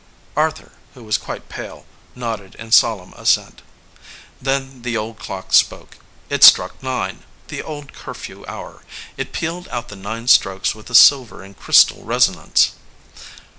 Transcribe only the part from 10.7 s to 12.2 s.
with a silver and crystal